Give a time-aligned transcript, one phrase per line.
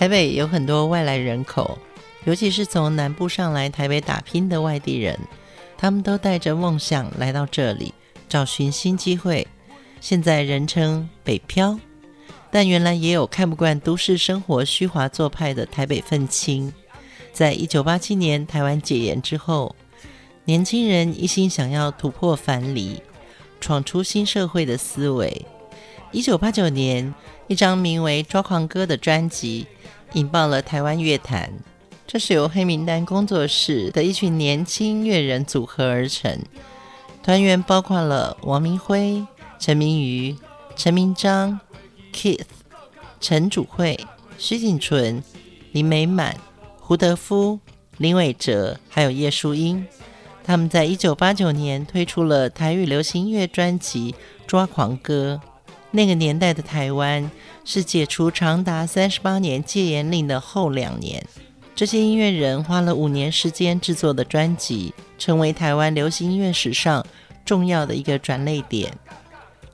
[0.00, 1.78] 台北有很多外来人口，
[2.24, 5.20] 尤其是从南部上来台北打拼的外地人，
[5.76, 7.92] 他们都带着梦想来到这里，
[8.26, 9.46] 找寻新机会。
[10.00, 11.78] 现在人称北漂，
[12.50, 16.72] 但原来也有看不惯都市生活虚华做派的台北愤青。
[17.30, 19.76] 在一九八七年台湾解严之后，
[20.46, 23.02] 年轻人一心想要突破藩篱，
[23.60, 25.44] 闯出新社会的思维。
[26.12, 27.14] 一九八九年，
[27.46, 29.66] 一张名为《抓狂歌》的专辑。
[30.14, 31.52] 引爆了台湾乐坛，
[32.04, 36.36] 这是由黑名单工作室的一群年轻乐人组合而成，
[37.22, 39.24] 团员包括了王明辉、
[39.60, 40.36] 陈明瑜、
[40.74, 41.60] 陈明章、
[42.12, 42.40] Keith、
[43.20, 44.00] 陈主慧、
[44.36, 45.22] 徐锦纯、
[45.70, 46.36] 林美满、
[46.80, 47.60] 胡德夫、
[47.98, 49.86] 林伟哲，还有叶淑英。
[50.42, 54.12] 他们在一九八九年推出了台语流行音乐专辑
[54.48, 55.40] 《抓狂歌》。
[55.92, 57.28] 那个年代的台湾
[57.64, 61.26] 是解除长达三十八年戒严令的后两年，
[61.74, 67.04] 这些音乐人花了五年时间制作的专辑，成为台湾流行音乐史上
[67.44, 68.92] 重要的一个转捩点。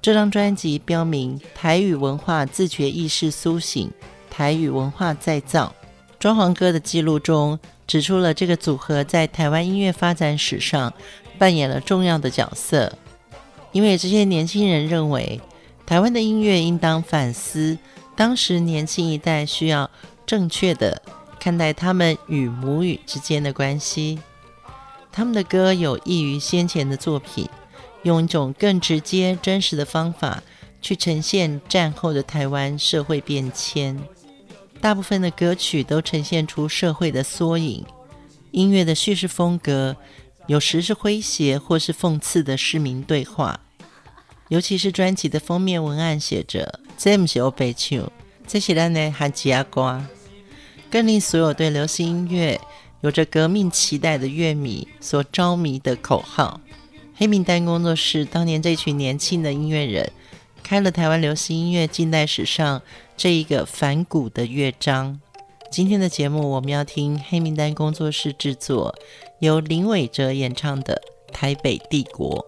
[0.00, 3.90] 这张专辑标明台语文化自觉意识苏醒，
[4.30, 5.74] 台语文化再造。
[6.18, 10.94] 抓狂歌的记录中指出了这个组合在台湾音乐发展史上
[11.38, 12.90] 扮演了重要的角色，
[13.72, 15.38] 因为这些年轻人认为。
[15.86, 17.78] 台湾的音乐应当反思
[18.16, 19.88] 当时年轻一代需要
[20.26, 21.00] 正确的
[21.38, 24.18] 看待他们与母语之间的关系。
[25.12, 27.48] 他们的歌有益于先前的作品，
[28.02, 30.42] 用一种更直接、真实的方法
[30.82, 33.98] 去呈现战后的台湾社会变迁。
[34.80, 37.86] 大部分的歌曲都呈现出社会的缩影。
[38.50, 39.96] 音乐的叙事风格
[40.46, 43.60] 有时是诙谐或是讽刺的市民对话。
[44.48, 48.10] 尤其是专辑的封面文案写着“这不是欧北唱，
[48.46, 50.06] 这是咱的韩吉阿瓜”，
[50.88, 52.60] 更令所有对流行音乐
[53.00, 56.60] 有着革命期待的乐迷所着迷的口号。
[57.16, 60.12] 黑名单工作室当年这群年轻的音乐人，
[60.62, 62.82] 开了台湾流行音乐近代史上
[63.16, 65.20] 这一个反骨的乐章。
[65.72, 68.94] 今天的节目，我们要听黑名单工作室制作，
[69.40, 71.02] 由林伟哲演唱的
[71.32, 72.46] 《台北帝国》。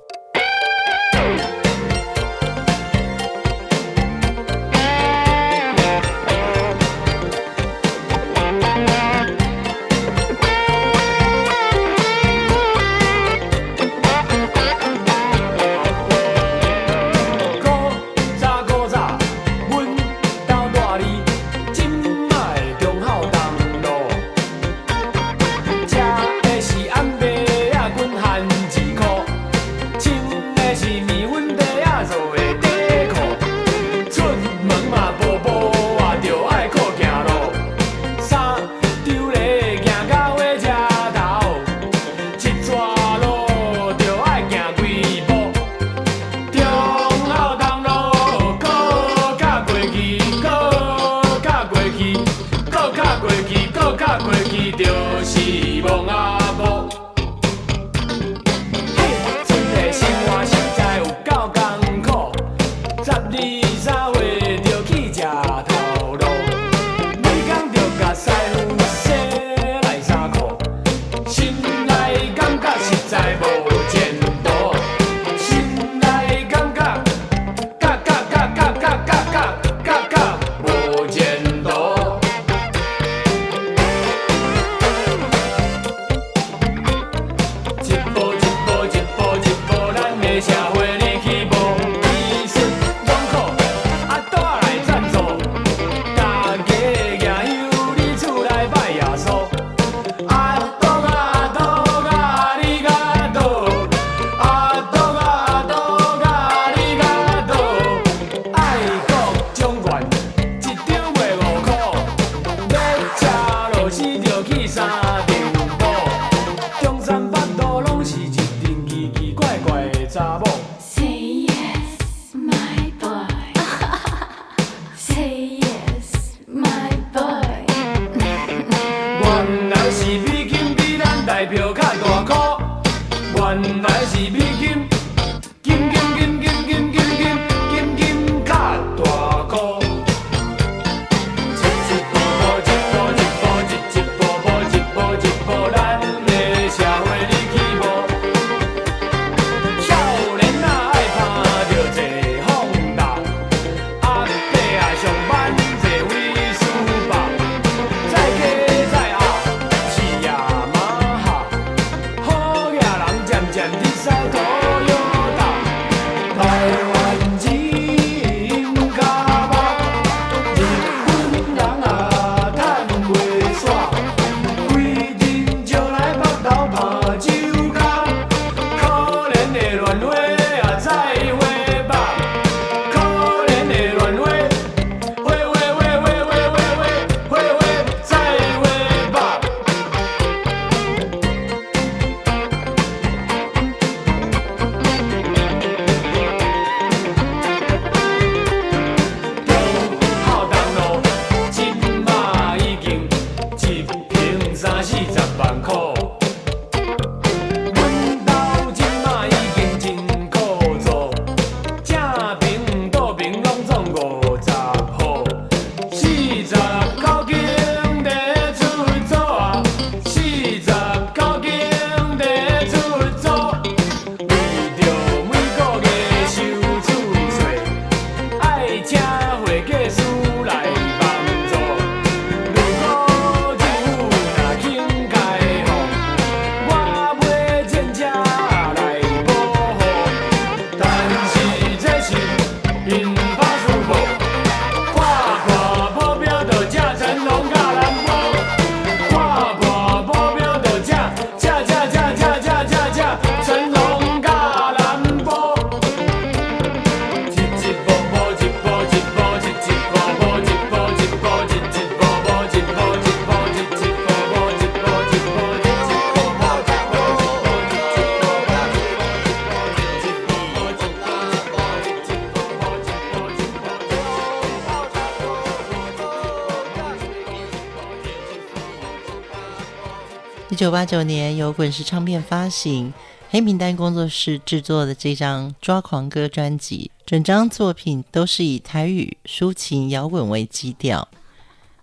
[280.58, 282.92] 九八九年由滚石唱片发行，
[283.30, 291.06] 黑名单工作室制作的这张《抓狂歌》专辑，整张作品都是以台语抒情摇滚为基调。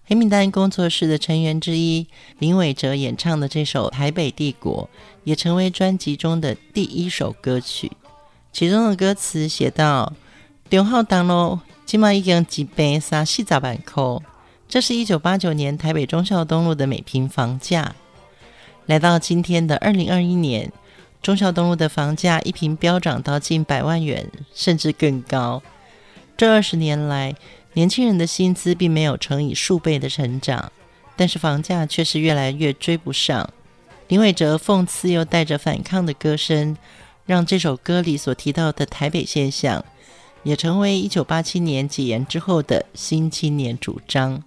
[0.03, 2.05] 黑名单工作室的成员之一
[2.39, 4.89] 林伟哲演唱的这首《台北帝国》，
[5.23, 7.93] 也成为专辑中的第一首歌曲。
[8.51, 10.11] 其中的歌词写道
[10.69, 14.03] ：“中孝东路今嘛已经一坪三四十万块，
[14.67, 17.95] 这是一九八九年台北中孝东路的每坪房价。”
[18.87, 20.71] 来到今天的二零二一年，
[21.21, 25.63] 忠孝东路的房价一平飙涨到近百万元，甚至更高。
[26.37, 27.33] 这二十年来，
[27.73, 30.71] 年轻人的薪资并没有乘以数倍的成长，
[31.15, 33.49] 但是房价却是越来越追不上。
[34.07, 36.77] 林伟哲讽刺又带着反抗的歌声，
[37.25, 39.83] 让这首歌里所提到的台北现象，
[40.43, 44.43] 也成为一九八七年解严之后的新青年主张。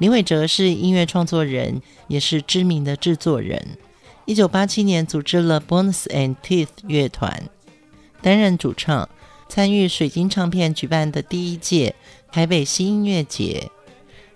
[0.00, 3.76] 林伟哲是音乐创作人，也是知名的制作人。
[4.24, 7.50] 一九八七年组织了 Bones and Teeth 乐团，
[8.22, 9.06] 担任主唱，
[9.46, 11.94] 参与水晶唱片举办的第一届
[12.32, 13.70] 台北新音乐节。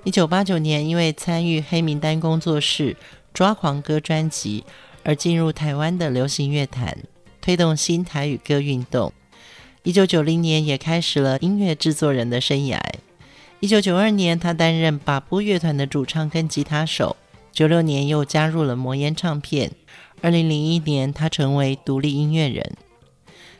[0.04, 2.92] 一九八九年，因为参与黑名单工作室
[3.32, 4.64] 《抓狂歌》专辑，
[5.02, 6.98] 而进入台湾的流行乐坛，
[7.40, 9.14] 推动新台语歌运动。
[9.82, 12.78] 一九九零年，也开始了音乐制作人的生涯。
[13.64, 17.16] 一九九二年，他担任把布乐团的主唱跟吉他手。
[17.50, 19.72] 九六年又加入了魔岩唱片。
[20.20, 22.74] 二零零一年，他成为独立音乐人。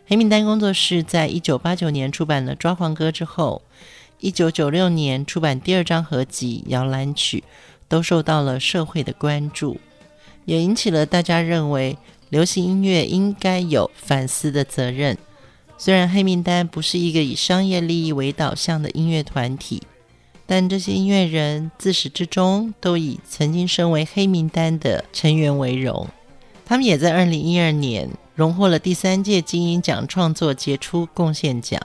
[0.07, 3.63] 黑名单工作室在一九八九年出版了《抓狂歌》之后，
[4.21, 7.39] 一九九六年出版第二张合辑《摇篮曲》，
[7.89, 9.81] 都受到了社会的关注，
[10.45, 11.97] 也引起了大家认为
[12.29, 15.17] 流行音乐应该有反思的责任。
[15.79, 19.83] 虽然黑名单不是一个以商业利益为导向的音乐团体。
[20.47, 26.09] 但这些音乐人自始至终都以曾经身为黑名单的成员为荣。
[26.67, 31.81] 他们也在二零一二年荣获了第三届金音奖创作杰出贡献奖。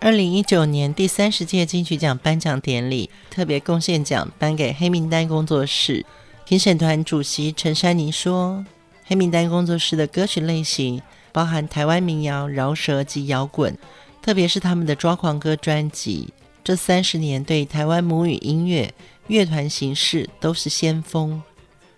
[0.00, 6.06] 二零一九年第三十届金曲奖颁奖典礼特别贡献奖颁给黑名单工作室。
[6.46, 8.64] 评审团主席陈珊妮说
[9.04, 13.76] ：“黑名单工作室的歌曲类型包含台湾民谣、饶舌及摇滚，
[14.22, 16.32] 特别是他们的《抓狂歌》专辑。”
[16.68, 18.92] 这三十年对台湾母语音乐
[19.28, 21.42] 乐团形式都是先锋。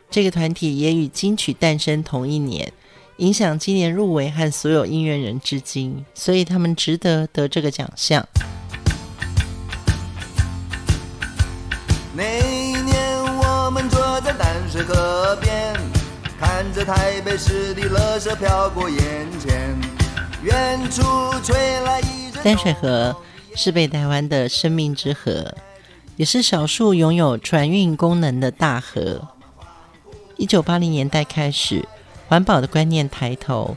[0.08, 2.72] 这个团体也与金曲诞生同一年，
[3.16, 8.24] 影响今年入围和所有音乐人至今，所以他们值得得这个奖项。
[12.14, 15.74] 那一年，我们坐在淡水河边，
[16.38, 19.00] 看着台北市的垃圾飘过眼
[19.40, 19.76] 前，
[20.44, 21.02] 远处
[21.42, 23.16] 吹来一阵淡水河。
[23.62, 25.54] 是北台湾的生命之河，
[26.16, 29.28] 也是少数拥有船运功能的大河。
[30.38, 31.86] 一九八零年代开始，
[32.26, 33.76] 环保的观念抬头，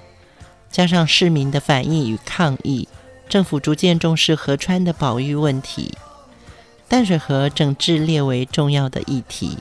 [0.71, 2.87] 加上市民的反应与抗议，
[3.27, 5.91] 政府逐渐重视河川的保育问题，
[6.87, 9.57] 淡水河整治列为重要的议题。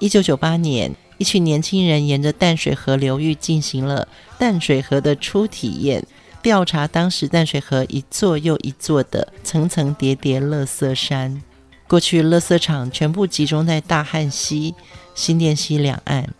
[0.00, 6.04] 一九九八年，一群年轻人沿着淡水河流域进行了淡水河的初体验。
[6.46, 11.42] 调查当时淡水河一座又一座的层层叠叠垃圾山，
[11.88, 14.72] 过去垃圾场全部集中在大汉溪、
[15.12, 16.32] 新店溪两岸，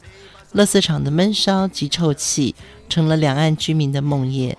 [0.54, 2.54] 垃圾场的闷烧及臭气
[2.88, 4.54] 成了两岸居民的梦魇，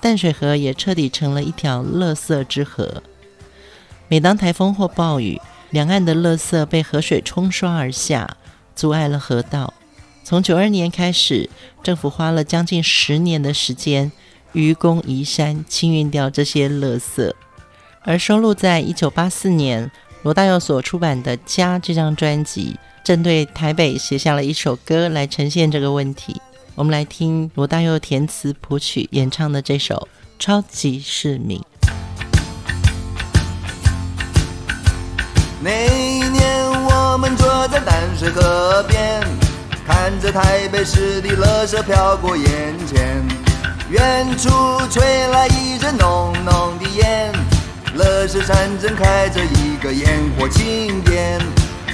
[0.00, 3.02] 淡水河也彻底成了一条垃圾之河。
[4.08, 8.38] 每当台风或暴雨，两岸的垃圾被河水冲刷而下，
[8.74, 9.74] 阻碍了河道。
[10.24, 11.50] 从九二年开始，
[11.82, 14.10] 政府花了将近十年的时间。
[14.52, 17.32] 愚公移山，清运掉这些垃圾，
[18.02, 19.90] 而收录在一九八四年
[20.22, 26.40] 罗大佑所出版的《家》这张专辑，针对台北写下了一首歌来呈现这个问题。
[26.74, 30.08] 我们来听罗大佑填词谱曲演唱的这首
[30.44, 31.58] 《超级市民》。
[35.62, 39.22] 那一年，我们坐在淡水河边，
[39.86, 43.49] 看着台北市的垃圾飘过眼前。
[43.90, 44.48] 远处
[44.88, 47.32] 吹来一阵浓浓的烟，
[47.94, 51.40] 乐山山正开着一个烟火庆典。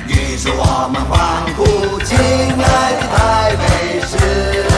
[0.07, 3.65] 于是我们欢呼，亲爱的台北
[4.03, 4.76] 市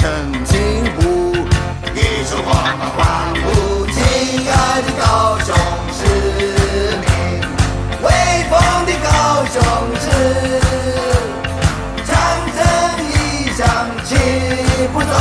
[0.00, 0.08] 澄
[0.46, 0.58] 清
[0.96, 1.36] 湖，
[1.94, 4.00] 一束光芒欢呼，亲
[4.50, 5.54] 爱的高雄
[5.92, 5.98] 市
[7.02, 7.04] 民，
[8.00, 8.08] 威
[8.48, 8.50] 风
[8.86, 9.60] 的高雄
[10.00, 10.08] 市，
[12.06, 12.08] 长
[12.56, 12.58] 征
[13.12, 13.12] 一
[13.52, 13.60] 向
[14.02, 14.08] 气
[14.94, 15.12] 不走，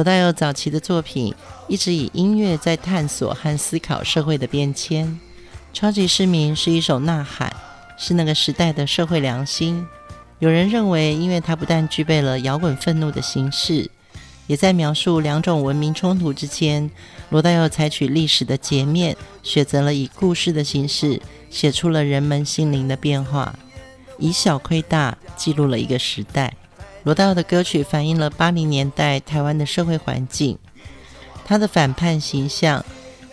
[0.00, 1.34] 罗大佑早期的作品
[1.68, 5.06] 一直以音乐在探索和思考社会的变迁，
[5.74, 7.54] 《超级市民》是一首呐喊，
[7.98, 9.86] 是那个时代的社会良心。
[10.38, 13.90] 有人认为，因为它不但具备了摇滚愤怒的形式，
[14.46, 16.90] 也在描述两种文明冲突之间。
[17.28, 23.54] 罗大佑采取历史的截面，选择了以故事的形式，写出了人们心灵的变化，
[24.18, 26.54] 以小窥大，记录了一个时代。
[27.02, 30.58] 罗大佑的歌曲反映了八零年代台湾的社会环境，
[31.46, 32.84] 他的反叛形象，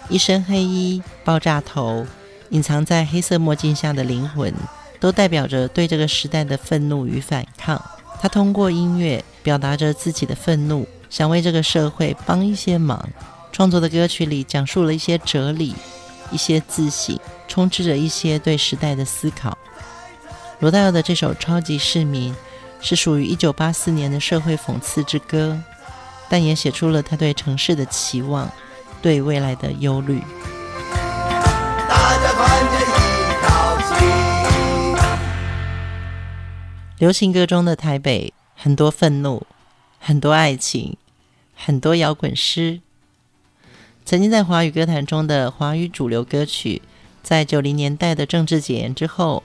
[0.07, 2.07] 一身黑衣、爆炸头、
[2.51, 4.53] 隐藏在黑色墨镜下的灵魂，
[5.01, 7.81] 都代表着对这个时代的愤怒与反抗。
[8.21, 13.09] 他通过音乐表达着自己的愤怒，想为这个社会帮一些忙。
[13.51, 15.75] 创作的歌曲里讲述了一些哲理、
[16.31, 17.19] 一些自省，
[17.49, 19.57] 充斥着一些对时代的思考。
[20.59, 22.33] 罗大佑的这首《超级市民》。
[22.79, 25.59] 是属于一九八四年的社会讽刺之歌，
[26.29, 28.49] 但也写出了他对城市的期望，
[29.01, 30.21] 对未来的忧虑。
[31.89, 32.87] 大家团结一
[33.41, 34.07] 条心。
[36.99, 39.45] 流行歌中的台北，很多愤怒，
[39.99, 40.95] 很多爱情，
[41.55, 42.79] 很多摇滚诗。
[44.05, 46.81] 曾经在华语歌坛中的华语主流歌曲，
[47.21, 49.43] 在九零年代的政治检验之后。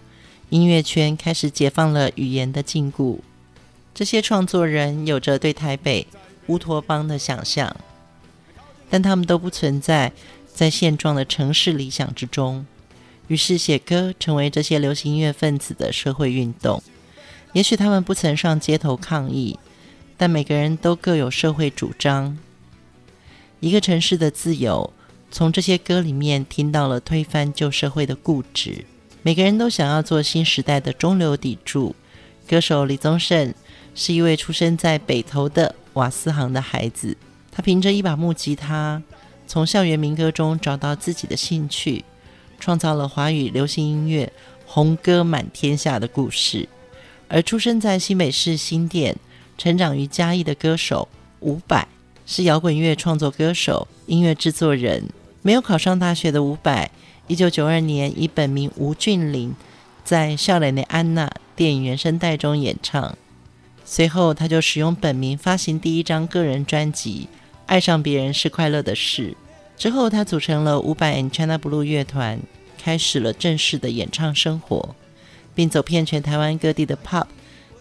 [0.52, 3.20] 音乐圈开始解放了语言的禁锢，
[3.94, 6.06] 这些创作人有着对台北
[6.48, 7.74] 乌托邦的想象，
[8.90, 10.12] 但他们都不存在
[10.46, 12.66] 在现状的城市理想之中。
[13.28, 16.82] 于是写歌成为这些流行音乐分子的社会运动。
[17.54, 19.58] 也许他们不曾上街头抗议，
[20.18, 22.36] 但每个人都各有社会主张。
[23.60, 24.92] 一个城市的自由，
[25.30, 28.84] 从这些歌里面听到了推翻旧社会的固执。
[29.24, 31.94] 每个人都想要做新时代的中流砥柱。
[32.48, 33.54] 歌手李宗盛
[33.94, 37.16] 是一位出生在北投的瓦斯行的孩子，
[37.52, 39.00] 他凭着一把木吉他，
[39.46, 42.04] 从校园民歌中找到自己的兴趣，
[42.58, 44.32] 创造了华语流行音乐
[44.66, 46.68] 红歌满天下的故事。
[47.28, 49.16] 而出生在新北市新店、
[49.56, 51.08] 成长于嘉义的歌手
[51.40, 51.86] 伍佰，
[52.26, 55.04] 是摇滚乐创作歌手、音乐制作人。
[55.42, 56.90] 没有考上大学的伍佰。
[57.32, 59.54] 一九九二年，以本名吴俊霖
[60.04, 63.16] 在《少年的安娜》电影原声带中演唱。
[63.86, 67.28] 随后，他就使用本名发行第一张个人专辑
[67.64, 69.30] 《爱上别人是快乐的事》。
[69.78, 72.38] 之后，他组成了五百 and China Blue 乐团，
[72.76, 74.94] 开始了正式的演唱生活，
[75.54, 77.28] 并走遍全台湾各地的 Pop，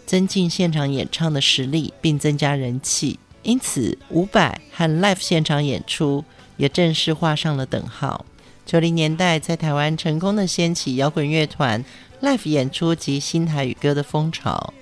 [0.06, 3.18] 增进现场演唱的实力，并增加人气。
[3.42, 6.24] 因此，五百和 Live 现场演出
[6.56, 8.24] 也正式画上了等号。
[8.64, 11.84] 九零年代在台湾成功的掀起摇滚乐团
[12.22, 14.72] Live 演出及新台语歌的风潮。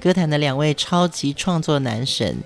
[0.00, 2.38] 歌坛的两位超级创作男神，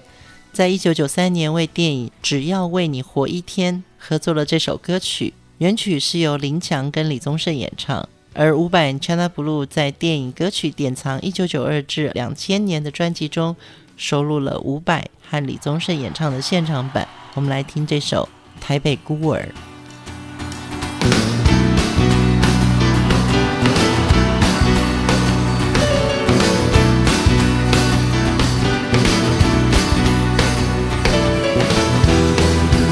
[0.53, 13.57] 在一九九三年为电影《只要为你活一天》合作了这首歌曲，原曲是由林强跟李宗盛演唱，而伍佰 China Blue 在电影歌曲典藏一九九二至两千年的专辑中
[13.97, 17.09] 收录了伍佰和李宗盛演唱的现场版。
[17.33, 18.29] 我们来听这首
[18.62, 19.41] 《台北孤儿》。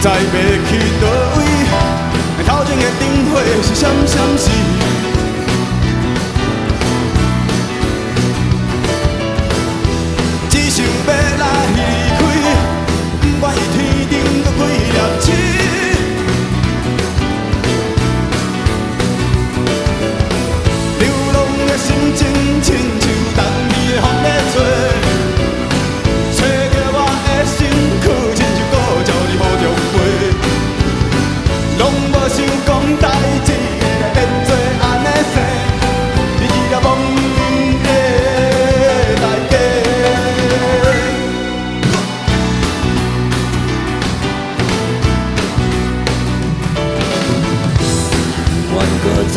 [0.01, 0.15] 知要
[0.69, 1.03] 去叨
[1.39, 1.41] 位？
[2.47, 4.45] 头前的灯火是闪闪烁，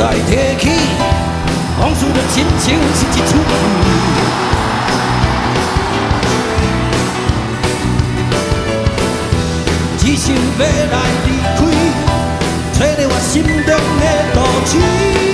[0.08, 0.70] 来提起
[1.82, 2.66] 往事的亲情
[2.96, 3.44] 是一出戏，
[9.98, 11.60] 只想要来离开，
[12.72, 13.52] 找着我心中
[14.00, 15.27] 的道志。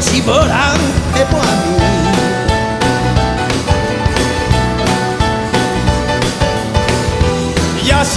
[0.00, 0.48] 是无人
[1.12, 1.34] 的半
[7.84, 8.14] 暝，也是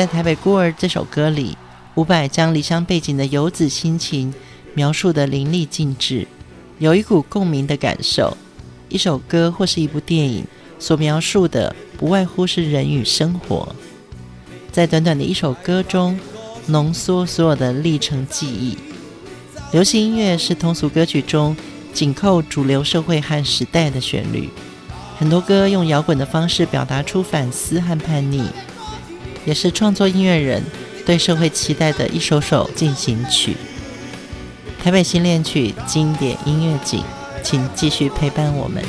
[0.00, 1.58] 在《台北孤儿》这首歌里，
[1.94, 4.32] 伍佰将离乡背景的游子心情
[4.72, 6.26] 描述得淋漓尽致，
[6.78, 8.34] 有一股共鸣的感受。
[8.88, 10.46] 一首歌或是一部电影
[10.78, 13.76] 所描述的，不外乎是人与生活，
[14.72, 16.18] 在短短的一首歌中
[16.68, 18.78] 浓缩所有的历程记忆。
[19.70, 21.54] 流行音乐是通俗歌曲中
[21.92, 24.48] 紧扣主流社会和时代的旋律，
[25.18, 28.44] 很多歌用摇滚的方式表达出反思和叛逆。
[29.44, 30.62] 也是创作音乐人
[31.06, 33.56] 对社会期待的一首首进行曲，
[34.82, 37.02] 《台北新恋曲》经典音乐景，
[37.42, 38.82] 请继续陪伴我们。